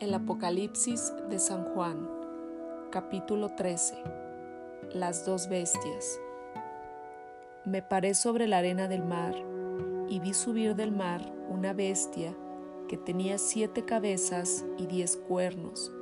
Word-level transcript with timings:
El 0.00 0.14
Apocalipsis 0.14 1.12
de 1.28 1.38
San 1.38 1.62
Juan, 1.62 2.08
capítulo 2.90 3.50
13. 3.50 4.02
Las 4.94 5.26
dos 5.26 5.46
bestias. 5.50 6.18
Me 7.66 7.82
paré 7.82 8.14
sobre 8.14 8.48
la 8.48 8.58
arena 8.58 8.88
del 8.88 9.04
mar 9.04 9.34
y 10.08 10.18
vi 10.20 10.32
subir 10.32 10.74
del 10.74 10.90
mar 10.90 11.20
una 11.50 11.74
bestia 11.74 12.34
que 12.88 12.96
tenía 12.96 13.36
siete 13.36 13.84
cabezas 13.84 14.64
y 14.78 14.86
diez 14.86 15.18
cuernos, 15.18 15.92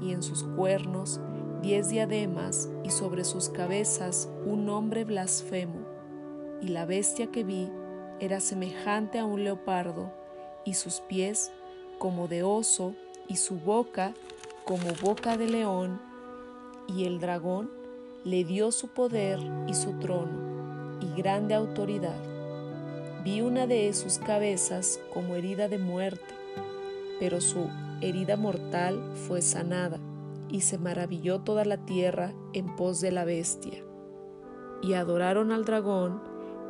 y 0.00 0.12
en 0.12 0.22
sus 0.22 0.44
cuernos 0.44 1.20
diez 1.60 1.88
diademas, 1.88 2.70
y 2.84 2.90
sobre 2.90 3.24
sus 3.24 3.48
cabezas 3.48 4.30
un 4.46 4.66
nombre 4.66 5.04
blasfemo. 5.04 5.80
Y 6.60 6.68
la 6.68 6.86
bestia 6.86 7.32
que 7.32 7.42
vi 7.42 7.68
era 8.20 8.38
semejante 8.38 9.18
a 9.18 9.24
un 9.24 9.42
leopardo, 9.42 10.12
y 10.64 10.74
sus 10.74 11.00
pies 11.00 11.50
como 11.98 12.28
de 12.28 12.44
oso, 12.44 12.94
y 13.28 13.36
su 13.36 13.56
boca 13.56 14.14
como 14.64 14.92
boca 15.02 15.36
de 15.36 15.48
león, 15.48 16.00
y 16.88 17.04
el 17.04 17.20
dragón 17.20 17.70
le 18.24 18.44
dio 18.44 18.72
su 18.72 18.88
poder 18.88 19.38
y 19.66 19.74
su 19.74 19.92
trono 19.98 20.98
y 21.00 21.16
grande 21.16 21.54
autoridad. 21.54 22.18
Vi 23.24 23.40
una 23.40 23.66
de 23.66 23.92
sus 23.94 24.18
cabezas 24.18 25.00
como 25.12 25.34
herida 25.34 25.68
de 25.68 25.78
muerte, 25.78 26.34
pero 27.20 27.40
su 27.40 27.68
herida 28.00 28.36
mortal 28.36 29.12
fue 29.26 29.42
sanada, 29.42 29.98
y 30.48 30.62
se 30.62 30.78
maravilló 30.78 31.40
toda 31.40 31.64
la 31.64 31.84
tierra 31.84 32.32
en 32.54 32.74
pos 32.76 33.00
de 33.00 33.12
la 33.12 33.24
bestia. 33.24 33.84
Y 34.82 34.94
adoraron 34.94 35.52
al 35.52 35.64
dragón 35.64 36.22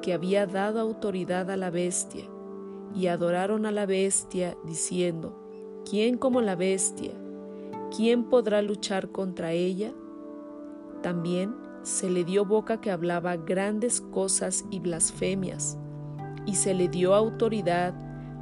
que 0.02 0.12
había 0.12 0.46
dado 0.46 0.80
autoridad 0.80 1.50
a 1.50 1.56
la 1.56 1.70
bestia, 1.70 2.24
y 2.94 3.06
adoraron 3.06 3.66
a 3.66 3.70
la 3.70 3.86
bestia 3.86 4.56
diciendo, 4.64 5.37
¿Quién 5.88 6.18
como 6.18 6.42
la 6.42 6.54
bestia? 6.54 7.12
¿Quién 7.96 8.24
podrá 8.24 8.60
luchar 8.60 9.08
contra 9.08 9.52
ella? 9.52 9.94
También 11.02 11.54
se 11.82 12.10
le 12.10 12.24
dio 12.24 12.44
boca 12.44 12.78
que 12.78 12.90
hablaba 12.90 13.36
grandes 13.36 14.02
cosas 14.02 14.66
y 14.70 14.80
blasfemias, 14.80 15.78
y 16.44 16.56
se 16.56 16.74
le 16.74 16.88
dio 16.88 17.14
autoridad 17.14 17.94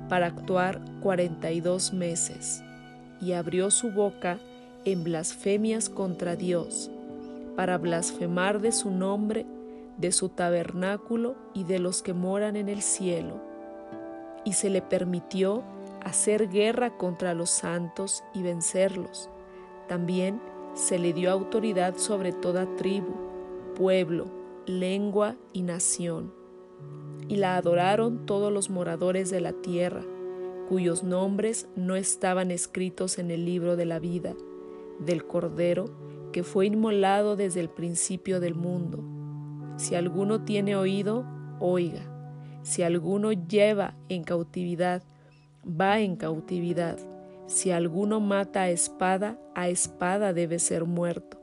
para 0.09 0.27
actuar 0.27 0.83
cuarenta 1.01 1.53
y 1.53 1.61
dos 1.61 1.93
meses, 1.93 2.65
y 3.21 3.31
abrió 3.33 3.71
su 3.71 3.93
boca 3.93 4.41
en 4.85 5.05
blasfemias 5.05 5.89
contra 5.89 6.35
Dios, 6.35 6.91
para 7.55 7.79
blasfemar 7.79 8.61
de 8.61 8.73
su 8.73 8.91
nombre, 8.91 9.47
de 9.99 10.11
su 10.11 10.31
tabernáculo 10.31 11.37
y 11.55 11.63
de 11.63 11.79
los 11.79 12.03
que 12.03 12.13
moran 12.13 12.57
en 12.57 12.69
el 12.69 12.83
cielo. 12.83 13.41
Y 14.45 14.55
se 14.55 14.69
le 14.69 14.83
permitió 14.83 15.63
hacer 16.07 16.49
guerra 16.49 16.97
contra 16.97 17.35
los 17.35 17.51
santos 17.51 18.23
y 18.33 18.43
vencerlos. 18.43 19.29
También 19.89 20.41
se 20.75 21.01
le 21.01 21.13
dio 21.13 21.33
autoridad 21.33 21.97
sobre 21.97 22.33
toda 22.33 22.77
tribu, 22.77 23.13
pueblo, 23.75 24.27
lengua 24.67 25.35
y 25.53 25.63
nación. 25.63 26.33
Y 27.29 27.37
la 27.37 27.57
adoraron 27.57 28.25
todos 28.25 28.53
los 28.53 28.71
moradores 28.71 29.31
de 29.31 29.41
la 29.41 29.53
tierra, 29.53 30.03
cuyos 30.69 31.03
nombres 31.03 31.67
no 31.75 31.97
estaban 31.97 32.53
escritos 32.53 33.19
en 33.19 33.33
el 33.33 33.45
libro 33.45 33.75
de 33.75 33.87
la 33.87 33.99
vida, 33.99 34.35
del 35.01 35.27
Cordero 35.27 35.87
que 36.33 36.45
fue 36.45 36.67
inmolado 36.67 37.35
desde 37.35 37.61
el 37.61 37.69
principio 37.69 38.39
del 38.39 38.55
mundo. 38.55 39.03
Si 39.77 39.97
alguno 39.97 40.45
tiene 40.45 40.77
oído, 40.77 41.25
oiga. 41.59 42.03
Si 42.63 42.83
alguno 42.83 43.33
lleva 43.33 43.97
en 44.09 44.23
cautividad 44.23 45.03
va 45.69 46.01
en 46.01 46.17
cautividad. 46.17 46.99
Si 47.47 47.71
alguno 47.71 48.21
mata 48.21 48.63
a 48.63 48.71
espada, 48.71 49.39
a 49.55 49.69
espada 49.69 50.33
debe 50.33 50.59
ser 50.59 50.85
muerto. 50.85 51.39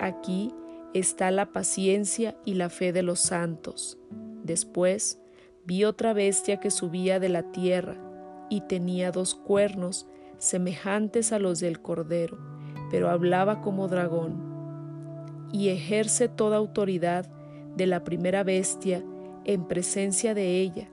Aquí 0.00 0.52
está 0.94 1.30
la 1.30 1.52
paciencia 1.52 2.36
y 2.44 2.54
la 2.54 2.68
fe 2.68 2.92
de 2.92 3.02
los 3.02 3.20
santos. 3.20 3.98
Después 4.42 5.20
vi 5.64 5.84
otra 5.84 6.12
bestia 6.12 6.58
que 6.58 6.70
subía 6.70 7.20
de 7.20 7.28
la 7.28 7.52
tierra 7.52 7.96
y 8.50 8.62
tenía 8.62 9.12
dos 9.12 9.34
cuernos 9.34 10.06
semejantes 10.38 11.32
a 11.32 11.38
los 11.38 11.60
del 11.60 11.80
cordero, 11.80 12.38
pero 12.90 13.08
hablaba 13.08 13.60
como 13.60 13.88
dragón. 13.88 14.52
Y 15.52 15.68
ejerce 15.68 16.28
toda 16.28 16.56
autoridad 16.56 17.30
de 17.76 17.86
la 17.86 18.02
primera 18.02 18.42
bestia 18.42 19.04
en 19.44 19.66
presencia 19.66 20.34
de 20.34 20.60
ella, 20.60 20.88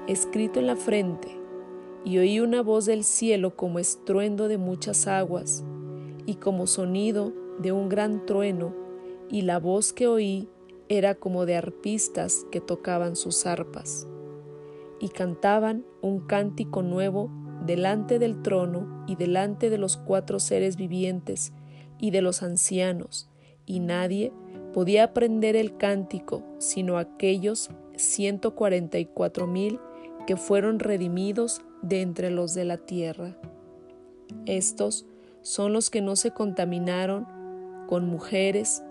escrito 0.07 0.59
en 0.59 0.65
la 0.67 0.75
frente 0.75 1.40
y 2.03 2.17
oí 2.17 2.39
una 2.39 2.61
voz 2.61 2.85
del 2.85 3.03
cielo 3.03 3.55
como 3.55 3.79
estruendo 3.79 4.47
de 4.47 4.57
muchas 4.57 5.07
aguas 5.07 5.63
y 6.25 6.35
como 6.35 6.67
sonido 6.67 7.33
de 7.59 7.71
un 7.71 7.89
gran 7.89 8.25
trueno, 8.25 8.73
y 9.29 9.43
la 9.43 9.59
voz 9.59 9.93
que 9.93 10.07
oí 10.07 10.49
era 10.89 11.15
como 11.15 11.45
de 11.45 11.55
arpistas 11.55 12.45
que 12.51 12.59
tocaban 12.59 13.15
sus 13.15 13.45
arpas, 13.45 14.07
y 14.99 15.09
cantaban 15.09 15.85
un 16.01 16.19
cántico 16.19 16.81
nuevo 16.81 17.31
delante 17.65 18.19
del 18.19 18.41
trono 18.41 19.03
y 19.07 19.15
delante 19.15 19.69
de 19.69 19.77
los 19.77 19.97
cuatro 19.97 20.39
seres 20.39 20.75
vivientes 20.75 21.53
y 21.99 22.11
de 22.11 22.21
los 22.21 22.43
ancianos, 22.43 23.29
y 23.65 23.79
nadie 23.79 24.33
podía 24.73 25.03
aprender 25.05 25.55
el 25.55 25.77
cántico 25.77 26.43
sino 26.57 26.97
aquellos 26.97 27.69
ciento 27.95 28.55
cuarenta 28.55 28.99
y 28.99 29.05
cuatro 29.05 29.47
mil 29.47 29.79
que 30.25 30.37
fueron 30.37 30.79
redimidos 30.79 31.61
de 31.81 32.01
entre 32.01 32.29
los 32.29 32.53
de 32.53 32.65
la 32.65 32.77
tierra. 32.77 33.37
Estos 34.45 35.05
son 35.41 35.73
los 35.73 35.89
que 35.89 36.01
no 36.01 36.15
se 36.15 36.31
contaminaron 36.31 37.25
con 37.87 38.07
mujeres, 38.07 38.83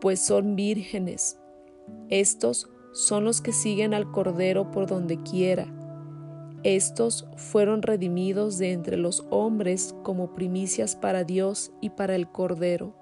pues 0.00 0.20
son 0.20 0.56
vírgenes. 0.56 1.38
Estos 2.08 2.68
son 2.92 3.24
los 3.24 3.40
que 3.40 3.52
siguen 3.52 3.94
al 3.94 4.10
Cordero 4.10 4.70
por 4.70 4.86
donde 4.86 5.22
quiera. 5.22 5.66
Estos 6.62 7.26
fueron 7.36 7.82
redimidos 7.82 8.56
de 8.58 8.72
entre 8.72 8.96
los 8.96 9.26
hombres 9.30 9.94
como 10.02 10.34
primicias 10.34 10.96
para 10.96 11.24
Dios 11.24 11.72
y 11.80 11.90
para 11.90 12.16
el 12.16 12.30
Cordero, 12.30 12.94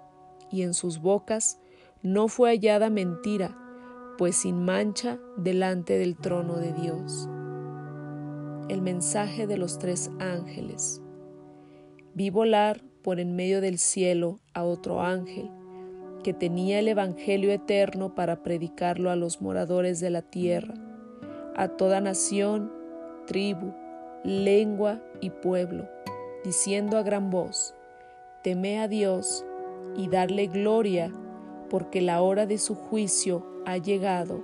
y 0.51 0.63
en 0.63 0.75
sus 0.75 1.01
bocas 1.01 1.61
no 2.03 2.27
fue 2.29 2.51
hallada 2.51 2.91
mentira, 2.91 3.57
pues 4.19 4.37
sin 4.37 4.65
mancha 4.65 5.19
delante 5.37 5.99
del 5.99 6.17
trono 6.17 6.57
de 6.57 6.73
Dios. 6.73 7.29
El 8.73 8.81
mensaje 8.81 9.47
de 9.47 9.59
los 9.59 9.79
tres 9.79 10.11
ángeles. 10.19 11.03
Vi 12.15 12.31
volar 12.31 12.81
por 13.03 13.21
en 13.21 13.37
medio 13.37 13.61
del 13.61 13.77
cielo 13.77 14.41
a 14.55 14.65
otro 14.65 15.03
ángel, 15.03 15.51
que 16.25 16.33
tenía 16.33 16.79
el 16.79 16.89
Evangelio 16.89 17.53
eterno 17.53 18.15
para 18.15 18.43
predicarlo 18.43 19.11
a 19.11 19.17
los 19.17 19.43
moradores 19.43 20.01
de 20.01 20.09
la 20.09 20.23
tierra, 20.23 20.73
a 21.55 21.69
toda 21.69 22.01
nación, 22.01 22.73
tribu, 23.27 23.75
lengua 24.25 25.03
y 25.21 25.29
pueblo, 25.29 25.87
diciendo 26.43 26.97
a 26.97 27.03
gran 27.03 27.29
voz, 27.29 27.75
Teme 28.43 28.81
a 28.81 28.89
Dios 28.89 29.45
y 29.99 30.09
darle 30.09 30.47
gloria, 30.47 31.13
porque 31.69 32.01
la 32.01 32.23
hora 32.23 32.47
de 32.47 32.57
su 32.57 32.75
juicio 32.75 33.45
ha 33.67 33.77
llegado, 33.77 34.43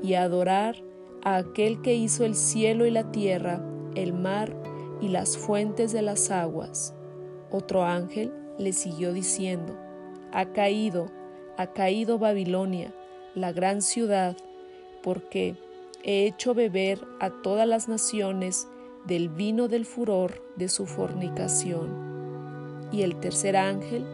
y 0.00 0.14
adorar 0.14 0.76
a 1.24 1.36
aquel 1.36 1.82
que 1.82 1.94
hizo 1.94 2.24
el 2.24 2.34
cielo 2.34 2.86
y 2.86 2.90
la 2.90 3.10
tierra, 3.10 3.62
el 3.94 4.12
mar 4.12 4.54
y 5.00 5.08
las 5.08 5.36
fuentes 5.36 5.92
de 5.92 6.02
las 6.02 6.30
aguas. 6.30 6.94
Otro 7.50 7.84
ángel 7.84 8.32
le 8.58 8.72
siguió 8.72 9.12
diciendo, 9.12 9.76
ha 10.32 10.52
caído, 10.52 11.10
ha 11.56 11.68
caído 11.68 12.18
Babilonia, 12.18 12.94
la 13.34 13.52
gran 13.52 13.82
ciudad, 13.82 14.36
porque 15.02 15.56
he 16.02 16.26
hecho 16.26 16.54
beber 16.54 17.00
a 17.20 17.30
todas 17.30 17.66
las 17.66 17.88
naciones 17.88 18.68
del 19.06 19.28
vino 19.28 19.68
del 19.68 19.86
furor 19.86 20.42
de 20.56 20.68
su 20.68 20.86
fornicación. 20.86 22.88
Y 22.92 23.02
el 23.02 23.16
tercer 23.16 23.56
ángel 23.56 24.04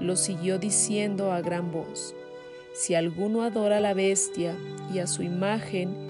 lo 0.00 0.16
siguió 0.16 0.58
diciendo 0.58 1.32
a 1.32 1.40
gran 1.40 1.72
voz, 1.72 2.14
si 2.72 2.94
alguno 2.94 3.42
adora 3.42 3.78
a 3.78 3.80
la 3.80 3.94
bestia 3.94 4.56
y 4.92 5.00
a 5.00 5.06
su 5.06 5.22
imagen 5.22 6.09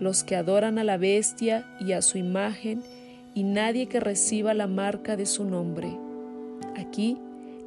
los 0.00 0.24
que 0.24 0.36
adoran 0.36 0.78
a 0.78 0.84
la 0.84 0.96
bestia 0.96 1.66
y 1.80 1.92
a 1.92 2.02
su 2.02 2.18
imagen, 2.18 2.82
y 3.34 3.44
nadie 3.44 3.86
que 3.86 4.00
reciba 4.00 4.52
la 4.54 4.66
marca 4.66 5.16
de 5.16 5.26
su 5.26 5.44
nombre. 5.44 5.96
Aquí 6.76 7.18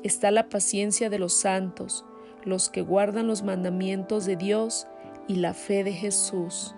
está 0.03 0.29
la 0.31 0.49
paciencia 0.49 1.09
de 1.09 1.17
los 1.17 1.33
santos, 1.33 2.05
los 2.43 2.69
que 2.69 2.81
guardan 2.81 3.27
los 3.27 3.43
mandamientos 3.43 4.25
de 4.25 4.35
Dios 4.35 4.87
y 5.27 5.37
la 5.37 5.53
fe 5.53 5.83
de 5.83 5.93
Jesús. 5.93 6.75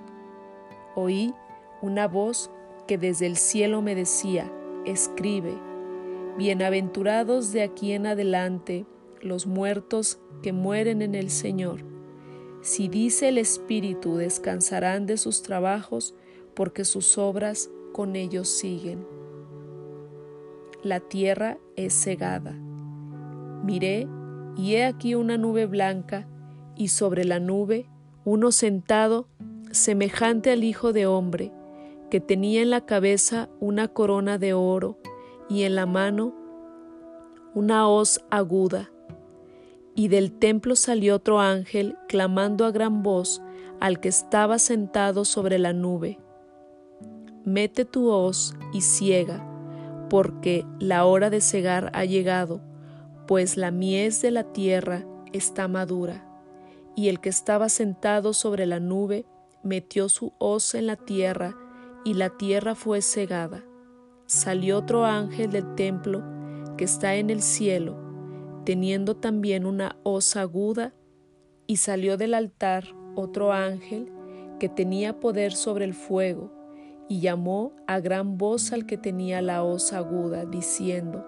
Oí 0.96 1.34
una 1.82 2.08
voz 2.08 2.50
que 2.88 2.98
desde 2.98 3.26
el 3.26 3.36
cielo 3.36 3.82
me 3.82 3.96
decía, 3.96 4.52
escribe, 4.86 5.54
bienaventurados 6.38 7.52
de 7.52 7.64
aquí 7.64 7.92
en 7.92 8.08
adelante 8.08 8.86
los 9.22 9.46
muertos 9.46 10.20
que 10.42 10.54
mueren 10.54 11.02
en 11.02 11.16
el 11.16 11.30
Señor. 11.30 11.97
Si 12.62 12.88
dice 12.88 13.30
el 13.30 13.38
Espíritu, 13.38 14.18
descansarán 14.18 15.06
de 15.06 15.18
sus 15.18 15.42
trabajos, 15.42 16.14
porque 16.54 16.86
sus 16.86 17.18
obras 17.18 17.70
con 17.94 18.16
ellos 18.16 18.50
siguen. 18.50 19.06
La 20.84 21.00
tierra 21.00 21.58
es 21.76 21.94
cegada 21.94 22.56
Miré, 23.64 24.08
y 24.56 24.76
he 24.76 24.86
aquí 24.86 25.14
una 25.16 25.38
nube 25.38 25.66
blanca, 25.66 26.28
y 26.76 26.90
sobre 26.90 27.26
la 27.26 27.40
nube 27.40 27.90
uno 28.24 28.52
sentado, 28.52 29.28
semejante 29.72 30.52
al 30.52 30.64
Hijo 30.64 30.94
de 30.94 31.06
Hombre, 31.06 31.52
que 32.10 32.20
tenía 32.20 32.62
en 32.62 32.70
la 32.70 32.86
cabeza 32.86 33.50
una 33.60 33.88
corona 33.88 34.38
de 34.38 34.54
oro, 34.54 34.98
y 35.50 35.64
en 35.64 35.76
la 35.76 35.86
mano 35.86 36.34
una 37.54 37.88
hoz 37.88 38.24
aguda. 38.30 38.92
Y 39.98 40.08
del 40.08 40.32
templo 40.32 40.78
salió 40.78 41.16
otro 41.16 41.42
ángel, 41.42 41.98
clamando 42.08 42.64
a 42.64 42.72
gran 42.72 43.04
voz 43.04 43.42
al 43.82 44.00
que 44.00 44.08
estaba 44.08 44.60
sentado 44.60 45.26
sobre 45.26 45.60
la 45.60 45.74
nube. 45.74 46.20
Mete 47.44 47.84
tu 47.84 48.10
hoz 48.10 48.56
y 48.72 48.80
ciega, 48.80 49.46
porque 50.10 50.66
la 50.80 51.04
hora 51.04 51.30
de 51.30 51.42
cegar 51.42 51.92
ha 51.94 52.06
llegado 52.06 52.62
pues 53.28 53.58
la 53.58 53.72
mies 53.72 54.22
de 54.22 54.32
la 54.32 54.44
tierra 54.54 55.06
está 55.34 55.68
madura. 55.68 56.24
Y 56.96 57.10
el 57.10 57.20
que 57.20 57.30
estaba 57.30 57.70
sentado 57.70 58.34
sobre 58.34 58.66
la 58.66 58.80
nube 58.80 59.26
metió 59.64 60.08
su 60.10 60.34
hoz 60.40 60.74
en 60.74 60.88
la 60.88 60.96
tierra, 60.96 61.56
y 62.06 62.14
la 62.14 62.30
tierra 62.30 62.74
fue 62.74 63.02
cegada. 63.02 63.66
Salió 64.26 64.78
otro 64.78 65.06
ángel 65.06 65.52
del 65.52 65.76
templo 65.76 66.24
que 66.78 66.86
está 66.86 67.16
en 67.16 67.30
el 67.30 67.42
cielo, 67.42 67.98
teniendo 68.68 69.16
también 69.16 69.66
una 69.66 69.96
hoz 70.04 70.36
aguda, 70.36 70.94
y 71.68 71.78
salió 71.78 72.18
del 72.18 72.34
altar 72.34 72.84
otro 73.16 73.54
ángel 73.54 74.12
que 74.60 74.68
tenía 74.68 75.22
poder 75.22 75.54
sobre 75.54 75.86
el 75.86 75.94
fuego, 75.94 76.52
y 77.08 77.22
llamó 77.22 77.72
a 77.88 78.02
gran 78.02 78.38
voz 78.38 78.74
al 78.74 78.86
que 78.86 78.98
tenía 78.98 79.42
la 79.42 79.64
hoz 79.64 79.94
aguda, 79.94 80.44
diciendo, 80.44 81.26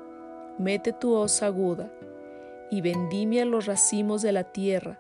mete 0.58 0.92
tu 0.92 1.14
hoz 1.14 1.42
aguda 1.42 1.90
y 2.72 2.82
vendimia 2.82 3.46
los 3.46 3.68
racimos 3.68 4.22
de 4.22 4.34
la 4.34 4.44
tierra, 4.44 5.00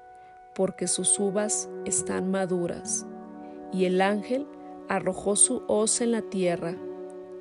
porque 0.56 0.88
sus 0.88 1.20
uvas 1.20 1.70
están 1.84 2.32
maduras. 2.32 3.06
Y 3.74 3.84
el 3.84 4.00
ángel 4.00 4.48
arrojó 4.88 5.36
su 5.36 5.64
hoz 5.68 6.00
en 6.00 6.12
la 6.12 6.22
tierra, 6.22 6.78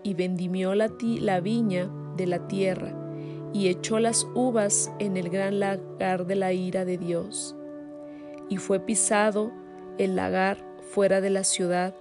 y 0.03 0.15
vendimió 0.15 0.75
la, 0.75 0.91
la 1.21 1.39
viña 1.39 1.89
de 2.17 2.27
la 2.27 2.49
tierra, 2.49 3.08
y 3.53 3.69
echó 3.69 3.99
las 3.99 4.27
uvas 4.35 4.91
en 4.99 5.17
el 5.17 5.31
gran 5.31 5.61
lagar 5.61 6.27
de 6.27 6.35
la 6.35 6.53
ira 6.53 6.85
de 6.85 6.99
Dios. 6.99 7.55
Y 8.49 8.57
fue 8.57 8.81
pisado 8.81 9.53
el 9.99 10.17
lagar 10.17 10.59
fuera 10.93 11.21
de 11.21 11.31
la 11.31 11.45
ciudad, 11.45 11.95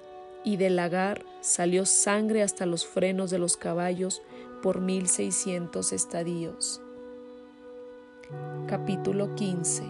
y 0.43 0.57
del 0.57 0.77
lagar 0.77 1.25
salió 1.41 1.85
sangre 1.85 2.41
hasta 2.41 2.65
los 2.65 2.85
frenos 2.85 3.29
de 3.29 3.39
los 3.39 3.57
caballos, 3.57 4.21
por 4.61 4.81
1600 4.81 5.93
estadios. 5.93 6.81
Capítulo 8.67 9.35
15. 9.35 9.83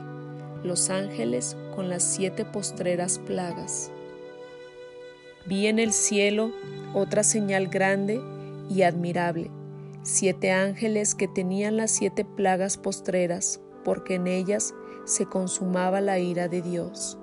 Los 0.63 0.89
ángeles 0.89 1.55
con 1.75 1.89
las 1.89 2.03
siete 2.03 2.45
postreras 2.45 3.19
plagas. 3.19 3.91
Vi 5.45 5.67
en 5.67 5.79
el 5.79 5.93
cielo 5.93 6.51
otra 6.93 7.23
señal 7.23 7.67
grande 7.67 8.21
y 8.69 8.81
admirable, 8.81 9.49
siete 10.07 10.53
ángeles 10.53 11.15
que 11.15 11.27
tenían 11.27 11.75
las 11.75 11.91
siete 11.91 12.23
plagas 12.23 12.77
postreras, 12.77 13.59
porque 13.83 14.15
en 14.15 14.27
ellas 14.27 14.73
se 15.03 15.25
consumaba 15.25 15.99
la 15.99 16.17
ira 16.17 16.47
de 16.47 16.61
Dios. 16.61 17.17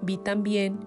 Vi 0.00 0.16
también 0.16 0.78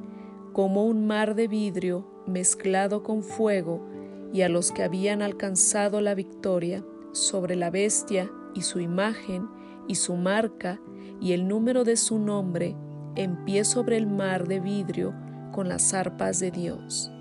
como 0.52 0.84
un 0.84 1.06
mar 1.06 1.36
de 1.36 1.48
vidrio 1.48 2.08
mezclado 2.26 3.04
con 3.04 3.22
fuego 3.22 3.88
y 4.34 4.42
a 4.42 4.50
los 4.50 4.72
que 4.72 4.82
habían 4.82 5.22
alcanzado 5.22 6.02
la 6.02 6.16
victoria 6.16 6.84
sobre 7.12 7.56
la 7.56 7.70
bestia 7.70 8.32
y 8.56 8.64
su 8.64 8.80
imagen 8.80 9.48
y 9.88 9.96
su 9.96 10.16
marca 10.16 10.82
y 11.22 11.34
el 11.34 11.48
número 11.48 11.84
de 11.84 11.98
su 11.98 12.18
nombre 12.18 12.76
en 13.16 13.46
pie 13.46 13.64
sobre 13.64 13.98
el 13.98 14.08
mar 14.08 14.48
de 14.48 14.60
vidrio 14.60 15.14
con 15.52 15.70
las 15.70 15.94
arpas 15.94 16.40
de 16.40 16.50
Dios. 16.50 17.12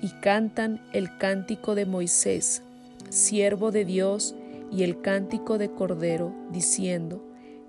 Y 0.00 0.10
cantan 0.20 0.88
el 0.92 1.18
cántico 1.18 1.74
de 1.74 1.86
Moisés, 1.86 2.62
siervo 3.10 3.70
de 3.70 3.84
Dios, 3.84 4.34
y 4.72 4.82
el 4.84 5.02
cántico 5.02 5.58
de 5.58 5.70
Cordero, 5.70 6.32
diciendo, 6.50 7.22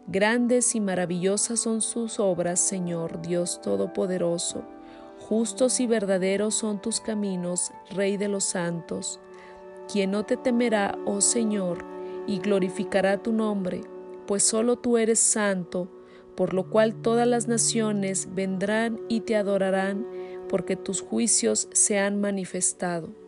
Grandes 0.07 0.75
y 0.75 0.79
maravillosas 0.79 1.59
son 1.59 1.81
sus 1.81 2.19
obras, 2.19 2.59
Señor 2.59 3.21
Dios 3.21 3.61
Todopoderoso 3.61 4.63
Justos 5.31 5.79
y 5.79 5.87
verdaderos 5.87 6.55
son 6.55 6.81
tus 6.81 6.99
caminos, 6.99 7.71
Rey 7.91 8.17
de 8.17 8.27
los 8.27 8.43
santos. 8.43 9.19
Quien 9.89 10.11
no 10.11 10.25
te 10.25 10.35
temerá, 10.35 10.97
oh 11.05 11.21
Señor, 11.21 11.85
y 12.27 12.39
glorificará 12.39 13.21
tu 13.21 13.31
nombre, 13.31 13.81
pues 14.27 14.43
solo 14.43 14.77
tú 14.77 14.97
eres 14.97 15.19
santo, 15.19 15.89
por 16.35 16.53
lo 16.53 16.69
cual 16.69 16.95
todas 16.95 17.27
las 17.27 17.47
naciones 17.47 18.29
vendrán 18.33 18.99
y 19.07 19.21
te 19.21 19.35
adorarán, 19.35 20.05
porque 20.49 20.75
tus 20.75 21.01
juicios 21.01 21.69
se 21.71 21.99
han 21.99 22.19
manifestado. 22.19 23.20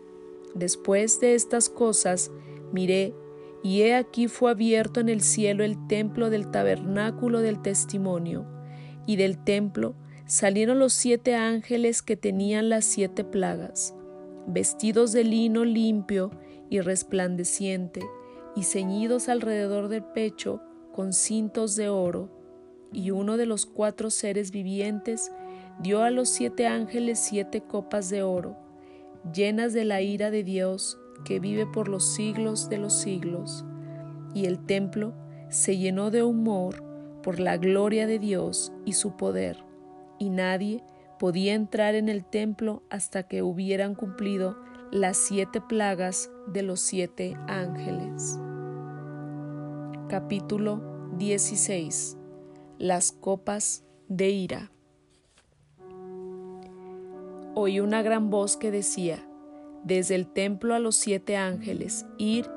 Después 0.55 1.19
de 1.19 1.35
estas 1.35 1.69
cosas, 1.69 2.31
miré, 2.71 3.15
y 3.63 3.81
he 3.81 3.95
aquí 3.95 4.27
fue 4.27 4.51
abierto 4.51 4.99
en 4.99 5.09
el 5.09 5.21
cielo 5.21 5.63
el 5.63 5.87
templo 5.87 6.29
del 6.29 6.51
tabernáculo 6.51 7.39
del 7.39 7.61
testimonio, 7.61 8.45
y 9.05 9.15
del 9.15 9.43
templo 9.43 9.95
salieron 10.25 10.79
los 10.79 10.93
siete 10.93 11.35
ángeles 11.35 12.01
que 12.01 12.17
tenían 12.17 12.69
las 12.69 12.85
siete 12.85 13.23
plagas, 13.23 13.95
vestidos 14.47 15.11
de 15.11 15.23
lino 15.23 15.65
limpio 15.65 16.31
y 16.69 16.81
resplandeciente, 16.81 18.01
y 18.55 18.63
ceñidos 18.63 19.29
alrededor 19.29 19.87
del 19.87 20.03
pecho 20.03 20.61
con 20.93 21.13
cintos 21.13 21.75
de 21.75 21.89
oro, 21.89 22.29
y 22.91 23.11
uno 23.11 23.37
de 23.37 23.45
los 23.45 23.65
cuatro 23.65 24.11
seres 24.11 24.51
vivientes 24.51 25.31
dio 25.79 26.03
a 26.03 26.11
los 26.11 26.29
siete 26.29 26.67
ángeles 26.67 27.19
siete 27.19 27.61
copas 27.61 28.09
de 28.09 28.21
oro, 28.21 28.57
llenas 29.31 29.73
de 29.73 29.85
la 29.85 30.01
ira 30.01 30.31
de 30.31 30.43
Dios 30.43 30.99
que 31.23 31.39
vive 31.39 31.65
por 31.65 31.87
los 31.87 32.13
siglos 32.13 32.69
de 32.69 32.77
los 32.77 32.93
siglos. 32.93 33.65
Y 34.33 34.45
el 34.45 34.65
templo 34.65 35.13
se 35.49 35.77
llenó 35.77 36.11
de 36.11 36.23
humor 36.23 36.83
por 37.21 37.39
la 37.39 37.57
gloria 37.57 38.07
de 38.07 38.19
Dios 38.19 38.73
y 38.85 38.93
su 38.93 39.15
poder, 39.15 39.63
y 40.19 40.29
nadie 40.29 40.83
podía 41.19 41.53
entrar 41.53 41.95
en 41.95 42.09
el 42.09 42.25
templo 42.25 42.83
hasta 42.89 43.23
que 43.23 43.43
hubieran 43.43 43.95
cumplido 43.95 44.57
las 44.91 45.17
siete 45.17 45.61
plagas 45.61 46.29
de 46.47 46.63
los 46.63 46.81
siete 46.81 47.37
ángeles. 47.47 48.39
Capítulo 50.09 50.81
16 51.17 52.17
Las 52.77 53.11
copas 53.13 53.85
de 54.09 54.29
ira 54.29 54.72
Oí 57.55 57.79
una 57.79 58.01
gran 58.01 58.31
voz 58.31 58.57
que 58.57 58.71
decía, 58.71 59.19
desde 59.83 60.15
el 60.15 60.25
templo 60.25 60.73
a 60.73 60.79
los 60.79 60.95
siete 60.95 61.37
ángeles, 61.37 62.07
ir 62.17 62.49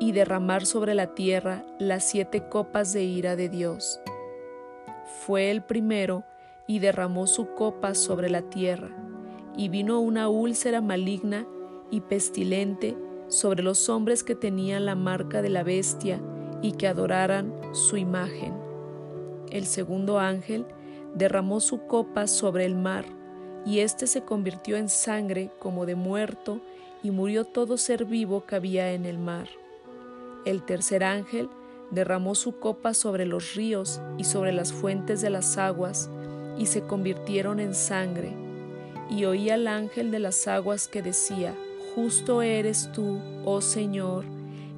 y 0.00 0.10
derramar 0.10 0.66
sobre 0.66 0.94
la 0.94 1.14
tierra 1.14 1.64
las 1.78 2.08
siete 2.08 2.48
copas 2.48 2.92
de 2.92 3.04
ira 3.04 3.36
de 3.36 3.48
Dios. 3.48 4.00
Fue 5.24 5.52
el 5.52 5.62
primero 5.62 6.24
y 6.66 6.80
derramó 6.80 7.28
su 7.28 7.54
copa 7.54 7.94
sobre 7.94 8.30
la 8.30 8.42
tierra, 8.42 8.90
y 9.56 9.68
vino 9.68 10.00
una 10.00 10.28
úlcera 10.28 10.80
maligna 10.80 11.46
y 11.92 12.00
pestilente 12.00 12.96
sobre 13.28 13.62
los 13.62 13.88
hombres 13.88 14.24
que 14.24 14.34
tenían 14.34 14.86
la 14.86 14.96
marca 14.96 15.40
de 15.40 15.50
la 15.50 15.62
bestia 15.62 16.20
y 16.62 16.72
que 16.72 16.88
adoraran 16.88 17.54
su 17.70 17.96
imagen. 17.96 18.54
El 19.52 19.66
segundo 19.66 20.18
ángel 20.18 20.66
derramó 21.14 21.60
su 21.60 21.86
copa 21.86 22.26
sobre 22.26 22.64
el 22.64 22.74
mar, 22.74 23.04
y 23.64 23.80
éste 23.80 24.06
se 24.06 24.22
convirtió 24.22 24.76
en 24.76 24.88
sangre 24.88 25.50
como 25.58 25.86
de 25.86 25.94
muerto, 25.94 26.60
y 27.04 27.10
murió 27.10 27.44
todo 27.44 27.78
ser 27.78 28.04
vivo 28.04 28.46
que 28.46 28.54
había 28.54 28.92
en 28.92 29.06
el 29.06 29.18
mar. 29.18 29.48
El 30.44 30.62
tercer 30.62 31.02
ángel 31.02 31.48
derramó 31.90 32.34
su 32.34 32.58
copa 32.58 32.94
sobre 32.94 33.26
los 33.26 33.54
ríos 33.54 34.00
y 34.18 34.24
sobre 34.24 34.52
las 34.52 34.72
fuentes 34.72 35.20
de 35.20 35.30
las 35.30 35.58
aguas, 35.58 36.08
y 36.58 36.66
se 36.66 36.82
convirtieron 36.82 37.60
en 37.60 37.74
sangre. 37.74 38.32
Y 39.10 39.24
oí 39.24 39.50
al 39.50 39.66
ángel 39.66 40.10
de 40.10 40.20
las 40.20 40.46
aguas 40.46 40.86
que 40.86 41.02
decía, 41.02 41.54
Justo 41.94 42.40
eres 42.40 42.90
tú, 42.92 43.20
oh 43.44 43.60
Señor, 43.60 44.24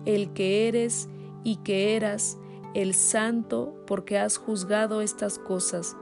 el 0.04 0.32
que 0.32 0.66
eres 0.66 1.08
y 1.44 1.56
que 1.56 1.94
eras, 1.94 2.38
el 2.74 2.94
santo, 2.94 3.72
porque 3.86 4.18
has 4.18 4.36
juzgado 4.36 5.00
estas 5.00 5.38
cosas 5.38 5.96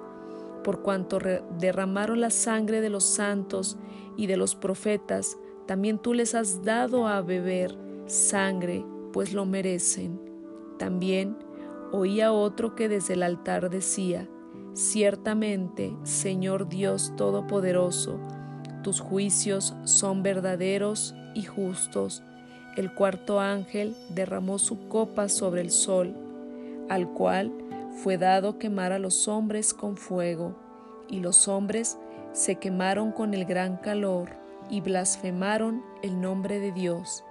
por 0.62 0.82
cuanto 0.82 1.18
derramaron 1.58 2.20
la 2.20 2.30
sangre 2.30 2.80
de 2.80 2.90
los 2.90 3.04
santos 3.04 3.76
y 4.16 4.26
de 4.26 4.36
los 4.36 4.54
profetas, 4.54 5.38
también 5.66 5.98
tú 5.98 6.14
les 6.14 6.34
has 6.34 6.62
dado 6.62 7.06
a 7.06 7.22
beber 7.22 7.76
sangre, 8.06 8.84
pues 9.12 9.32
lo 9.32 9.46
merecen. 9.46 10.20
También 10.78 11.36
oía 11.92 12.32
otro 12.32 12.74
que 12.74 12.88
desde 12.88 13.14
el 13.14 13.22
altar 13.22 13.70
decía, 13.70 14.28
Ciertamente, 14.74 15.94
Señor 16.02 16.68
Dios 16.68 17.12
Todopoderoso, 17.16 18.18
tus 18.82 19.00
juicios 19.00 19.74
son 19.84 20.22
verdaderos 20.22 21.14
y 21.34 21.42
justos. 21.42 22.22
El 22.76 22.94
cuarto 22.94 23.38
ángel 23.38 23.94
derramó 24.08 24.58
su 24.58 24.88
copa 24.88 25.28
sobre 25.28 25.60
el 25.60 25.70
sol, 25.70 26.14
al 26.88 27.12
cual 27.12 27.52
fue 28.02 28.18
dado 28.18 28.58
quemar 28.58 28.90
a 28.90 28.98
los 28.98 29.28
hombres 29.28 29.72
con 29.72 29.96
fuego, 29.96 30.56
y 31.08 31.20
los 31.20 31.46
hombres 31.46 32.00
se 32.32 32.56
quemaron 32.56 33.12
con 33.12 33.32
el 33.32 33.44
gran 33.44 33.76
calor 33.76 34.30
y 34.68 34.80
blasfemaron 34.80 35.84
el 36.02 36.20
nombre 36.20 36.58
de 36.58 36.72
Dios, 36.72 37.22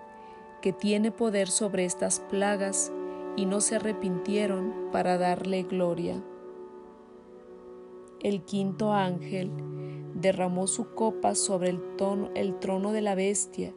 que 0.62 0.72
tiene 0.72 1.12
poder 1.12 1.50
sobre 1.50 1.84
estas 1.84 2.22
plagas, 2.22 2.90
y 3.36 3.46
no 3.46 3.60
se 3.60 3.76
arrepintieron 3.76 4.90
para 4.94 5.18
darle 5.18 5.64
gloria. 5.64 6.24
El 8.22 8.44
quinto 8.44 8.94
ángel 8.94 9.52
derramó 10.16 10.68
su 10.68 10.94
copa 10.94 11.36
sobre 11.36 11.70
el, 11.70 11.82
el 12.34 12.60
trono 12.60 12.94
de 12.94 13.02
la 13.02 13.16
bestia, 13.16 13.74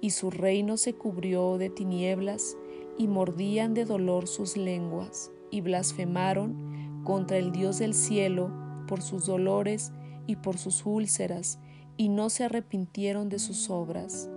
y 0.00 0.10
su 0.10 0.30
reino 0.30 0.78
se 0.78 0.94
cubrió 0.94 1.58
de 1.58 1.68
tinieblas, 1.68 2.56
y 2.96 3.08
mordían 3.08 3.74
de 3.74 3.84
dolor 3.84 4.26
sus 4.26 4.56
lenguas 4.56 5.32
y 5.50 5.60
blasfemaron 5.60 7.02
contra 7.04 7.38
el 7.38 7.52
Dios 7.52 7.78
del 7.78 7.94
cielo 7.94 8.50
por 8.86 9.02
sus 9.02 9.26
dolores 9.26 9.92
y 10.26 10.36
por 10.36 10.58
sus 10.58 10.84
úlceras, 10.84 11.58
y 11.96 12.08
no 12.08 12.30
se 12.30 12.44
arrepintieron 12.44 13.28
de 13.28 13.38
sus 13.38 13.70
obras. 13.70 14.30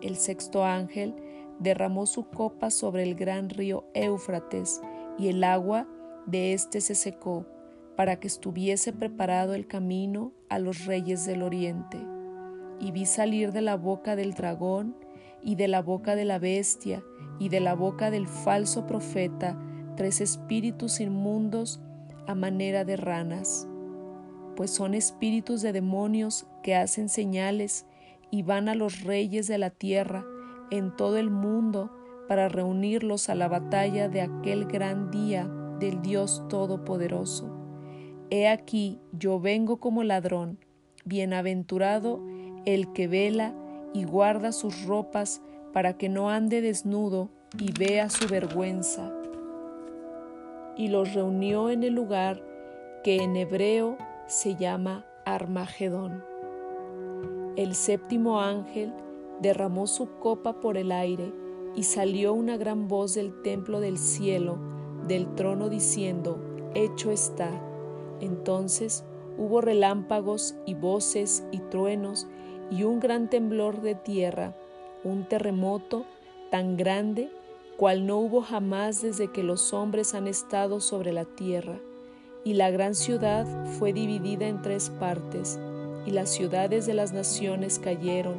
El 0.00 0.16
sexto 0.16 0.64
ángel 0.64 1.14
derramó 1.58 2.06
su 2.06 2.28
copa 2.28 2.70
sobre 2.70 3.02
el 3.02 3.14
gran 3.14 3.50
río 3.50 3.84
Éufrates, 3.94 4.80
y 5.18 5.28
el 5.28 5.44
agua 5.44 5.86
de 6.26 6.52
éste 6.52 6.80
se 6.80 6.94
secó, 6.94 7.46
para 7.96 8.18
que 8.18 8.26
estuviese 8.26 8.92
preparado 8.92 9.54
el 9.54 9.66
camino 9.66 10.32
a 10.48 10.58
los 10.58 10.84
reyes 10.84 11.24
del 11.26 11.42
oriente. 11.42 11.98
Y 12.80 12.90
vi 12.90 13.06
salir 13.06 13.52
de 13.52 13.60
la 13.60 13.76
boca 13.76 14.16
del 14.16 14.34
dragón, 14.34 14.96
y 15.42 15.54
de 15.56 15.68
la 15.68 15.82
boca 15.82 16.16
de 16.16 16.24
la 16.24 16.38
bestia, 16.38 17.04
y 17.38 17.48
de 17.48 17.60
la 17.60 17.74
boca 17.74 18.10
del 18.10 18.26
falso 18.26 18.86
profeta, 18.86 19.58
tres 19.96 20.20
espíritus 20.20 21.00
inmundos 21.00 21.80
a 22.26 22.34
manera 22.34 22.84
de 22.84 22.96
ranas, 22.96 23.68
pues 24.56 24.70
son 24.70 24.94
espíritus 24.94 25.62
de 25.62 25.72
demonios 25.72 26.46
que 26.62 26.74
hacen 26.74 27.08
señales 27.08 27.86
y 28.30 28.42
van 28.42 28.68
a 28.68 28.74
los 28.74 29.02
reyes 29.02 29.46
de 29.46 29.58
la 29.58 29.70
tierra 29.70 30.24
en 30.70 30.94
todo 30.96 31.18
el 31.18 31.30
mundo 31.30 31.90
para 32.28 32.48
reunirlos 32.48 33.28
a 33.28 33.34
la 33.34 33.48
batalla 33.48 34.08
de 34.08 34.22
aquel 34.22 34.66
gran 34.66 35.10
día 35.10 35.48
del 35.78 36.00
Dios 36.02 36.42
Todopoderoso. 36.48 37.50
He 38.30 38.48
aquí 38.48 39.00
yo 39.12 39.38
vengo 39.38 39.78
como 39.78 40.02
ladrón, 40.02 40.58
bienaventurado 41.04 42.24
el 42.64 42.92
que 42.92 43.06
vela 43.06 43.54
y 43.92 44.04
guarda 44.04 44.52
sus 44.52 44.84
ropas 44.86 45.42
para 45.72 45.98
que 45.98 46.08
no 46.08 46.30
ande 46.30 46.62
desnudo 46.62 47.30
y 47.58 47.72
vea 47.72 48.08
su 48.08 48.26
vergüenza 48.26 49.12
y 50.76 50.88
los 50.88 51.14
reunió 51.14 51.70
en 51.70 51.82
el 51.82 51.94
lugar 51.94 52.42
que 53.02 53.22
en 53.22 53.36
hebreo 53.36 53.96
se 54.26 54.56
llama 54.56 55.04
Armagedón. 55.24 56.24
El 57.56 57.74
séptimo 57.74 58.40
ángel 58.40 58.92
derramó 59.40 59.86
su 59.86 60.18
copa 60.18 60.60
por 60.60 60.76
el 60.76 60.90
aire 60.90 61.32
y 61.74 61.84
salió 61.84 62.32
una 62.32 62.56
gran 62.56 62.88
voz 62.88 63.14
del 63.14 63.42
templo 63.42 63.80
del 63.80 63.98
cielo, 63.98 64.58
del 65.06 65.34
trono, 65.34 65.68
diciendo, 65.68 66.40
Hecho 66.74 67.10
está. 67.10 67.50
Entonces 68.20 69.04
hubo 69.38 69.60
relámpagos 69.60 70.54
y 70.66 70.74
voces 70.74 71.44
y 71.52 71.58
truenos 71.58 72.26
y 72.70 72.84
un 72.84 73.00
gran 73.00 73.28
temblor 73.28 73.80
de 73.82 73.94
tierra, 73.94 74.56
un 75.04 75.28
terremoto 75.28 76.04
tan 76.50 76.76
grande 76.76 77.30
cual 77.76 78.06
no 78.06 78.18
hubo 78.18 78.40
jamás 78.40 79.02
desde 79.02 79.28
que 79.28 79.42
los 79.42 79.72
hombres 79.72 80.14
han 80.14 80.28
estado 80.28 80.80
sobre 80.80 81.12
la 81.12 81.24
tierra. 81.24 81.78
Y 82.44 82.54
la 82.54 82.70
gran 82.70 82.94
ciudad 82.94 83.46
fue 83.78 83.92
dividida 83.92 84.46
en 84.46 84.62
tres 84.62 84.90
partes, 84.90 85.58
y 86.06 86.10
las 86.10 86.30
ciudades 86.30 86.86
de 86.86 86.94
las 86.94 87.12
naciones 87.12 87.78
cayeron, 87.78 88.36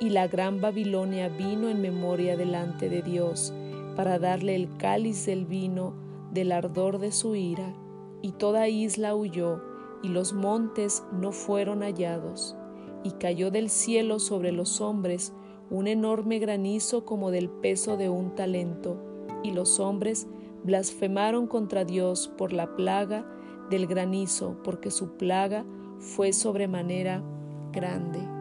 y 0.00 0.10
la 0.10 0.26
gran 0.26 0.60
Babilonia 0.60 1.28
vino 1.28 1.68
en 1.68 1.80
memoria 1.80 2.36
delante 2.36 2.88
de 2.88 3.02
Dios, 3.02 3.52
para 3.96 4.18
darle 4.18 4.56
el 4.56 4.74
cáliz 4.76 5.26
del 5.26 5.44
vino 5.44 5.94
del 6.32 6.52
ardor 6.52 6.98
de 6.98 7.12
su 7.12 7.36
ira, 7.36 7.74
y 8.22 8.32
toda 8.32 8.68
isla 8.68 9.14
huyó, 9.14 9.62
y 10.02 10.08
los 10.08 10.32
montes 10.32 11.04
no 11.12 11.30
fueron 11.30 11.82
hallados, 11.82 12.56
y 13.04 13.12
cayó 13.12 13.50
del 13.50 13.70
cielo 13.70 14.18
sobre 14.18 14.50
los 14.50 14.80
hombres 14.80 15.32
un 15.70 15.86
enorme 15.86 16.38
granizo 16.38 17.04
como 17.04 17.30
del 17.30 17.48
peso 17.48 17.96
de 17.96 18.08
un 18.08 18.34
talento, 18.34 18.96
y 19.42 19.52
los 19.52 19.80
hombres 19.80 20.26
blasfemaron 20.62 21.46
contra 21.46 21.84
Dios 21.84 22.32
por 22.38 22.52
la 22.52 22.76
plaga 22.76 23.26
del 23.70 23.86
granizo, 23.86 24.56
porque 24.64 24.90
su 24.90 25.16
plaga 25.16 25.64
fue 25.98 26.32
sobremanera 26.32 27.22
grande. 27.72 28.33